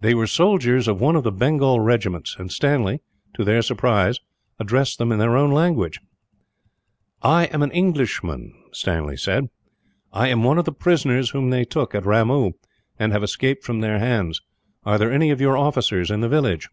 They 0.00 0.14
were 0.16 0.26
soldiers 0.26 0.88
of 0.88 1.00
one 1.00 1.14
of 1.14 1.22
the 1.22 1.30
Bengal 1.30 1.78
regiments; 1.78 2.34
and 2.36 2.50
Stanley, 2.50 3.02
to 3.34 3.44
their 3.44 3.62
surprise, 3.62 4.18
addressed 4.58 4.98
them 4.98 5.12
in 5.12 5.20
their 5.20 5.36
own 5.36 5.52
language. 5.52 6.00
"I 7.22 7.44
am 7.44 7.62
an 7.62 7.70
Englishman," 7.70 8.52
he 8.72 9.16
said. 9.16 9.48
"I 10.12 10.26
am 10.26 10.42
one 10.42 10.58
of 10.58 10.64
the 10.64 10.72
prisoners 10.72 11.30
whom 11.30 11.50
they 11.50 11.64
took, 11.64 11.94
at 11.94 12.04
Ramoo, 12.04 12.50
and 12.98 13.12
have 13.12 13.22
escaped 13.22 13.62
from 13.62 13.78
their 13.80 14.00
hands. 14.00 14.40
Are 14.84 14.98
there 14.98 15.12
any 15.12 15.30
of 15.30 15.40
your 15.40 15.56
officers 15.56 16.10
in 16.10 16.20
the 16.20 16.28
village?" 16.28 16.68